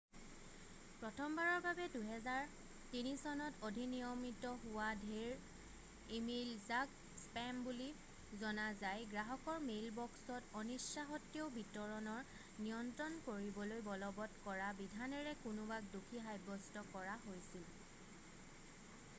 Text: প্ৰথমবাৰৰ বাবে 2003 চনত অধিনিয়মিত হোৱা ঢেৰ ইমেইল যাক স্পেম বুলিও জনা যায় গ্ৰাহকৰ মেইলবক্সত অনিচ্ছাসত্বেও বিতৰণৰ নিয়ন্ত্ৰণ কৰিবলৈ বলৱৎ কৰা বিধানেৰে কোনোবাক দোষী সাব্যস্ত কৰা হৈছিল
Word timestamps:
প্ৰথমবাৰৰ 0.99 1.57
বাবে 1.63 1.83
2003 1.95 3.11
চনত 3.23 3.59
অধিনিয়মিত 3.69 4.53
হোৱা 4.63 4.87
ঢেৰ 5.01 6.15
ইমেইল 6.21 6.49
যাক 6.69 6.95
স্পেম 7.25 7.59
বুলিও 7.67 8.39
জনা 8.45 8.67
যায় 8.81 9.07
গ্ৰাহকৰ 9.13 9.61
মেইলবক্সত 9.67 10.59
অনিচ্ছাসত্বেও 10.63 11.53
বিতৰণৰ 11.61 12.25
নিয়ন্ত্ৰণ 12.65 13.23
কৰিবলৈ 13.31 13.87
বলৱৎ 13.91 14.43
কৰা 14.49 14.73
বিধানেৰে 14.83 15.39
কোনোবাক 15.47 15.93
দোষী 15.97 16.25
সাব্যস্ত 16.31 16.87
কৰা 16.99 17.17
হৈছিল 17.31 17.69